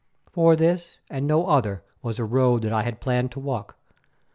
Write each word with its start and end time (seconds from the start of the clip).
For 0.31 0.55
this 0.55 0.97
and 1.11 1.27
no 1.27 1.45
other 1.45 1.83
was 2.01 2.17
the 2.17 2.23
road 2.25 2.63
that 2.63 2.73
I 2.73 2.81
had 2.81 3.01
planned 3.01 3.31
to 3.33 3.39
walk. 3.39 3.77